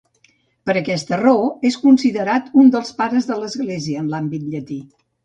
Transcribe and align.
Per 0.69 0.73
aquesta 0.79 1.19
raó 1.19 1.43
és 1.69 1.77
considerat 1.83 2.47
un 2.63 2.71
dels 2.77 2.89
Pares 3.03 3.29
de 3.33 3.39
l'Església, 3.43 4.01
en 4.05 4.09
l'àmbit 4.15 4.49
llatí. 4.57 4.81